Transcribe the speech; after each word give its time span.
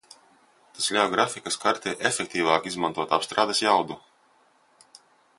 Tas 0.77 0.85
ļauj 0.95 1.09
grafikas 1.15 1.57
kartei 1.65 1.93
efektīvāk 2.09 2.65
izmantot 2.71 3.13
apstrādes 3.19 3.61
jaudu. 3.65 3.99